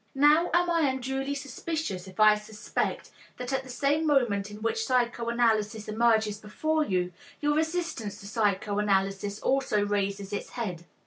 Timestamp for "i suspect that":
2.19-3.53